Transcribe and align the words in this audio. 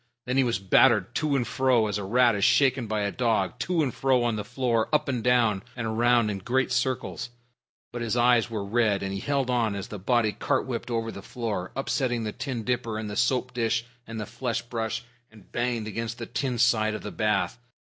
Then 0.25 0.35
he 0.35 0.43
was 0.43 0.57
battered 0.57 1.13
to 1.13 1.35
and 1.35 1.47
fro 1.47 1.85
as 1.85 1.99
a 1.99 2.03
rat 2.03 2.33
is 2.33 2.43
shaken 2.43 2.87
by 2.87 3.01
a 3.01 3.11
dog 3.11 3.59
to 3.59 3.83
and 3.83 3.93
fro 3.93 4.23
on 4.23 4.35
the 4.35 4.43
floor, 4.43 4.89
up 4.91 5.07
and 5.07 5.23
down, 5.23 5.61
and 5.75 5.85
around 5.85 6.31
in 6.31 6.39
great 6.39 6.71
circles, 6.71 7.29
but 7.91 8.01
his 8.01 8.17
eyes 8.17 8.49
were 8.49 8.65
red 8.65 9.03
and 9.03 9.13
he 9.13 9.19
held 9.19 9.51
on 9.51 9.75
as 9.75 9.89
the 9.89 9.99
body 9.99 10.31
cart 10.31 10.65
whipped 10.65 10.89
over 10.89 11.11
the 11.11 11.21
floor, 11.21 11.69
upsetting 11.75 12.23
the 12.23 12.31
tin 12.31 12.63
dipper 12.63 12.97
and 12.97 13.11
the 13.11 13.15
soap 13.15 13.53
dish 13.53 13.85
and 14.07 14.19
the 14.19 14.25
flesh 14.25 14.63
brush, 14.63 15.03
and 15.31 15.51
banged 15.51 15.85
against 15.87 16.17
the 16.17 16.25
tin 16.25 16.57
side 16.57 16.95
of 16.95 17.03
the 17.03 17.11
bath. 17.11 17.59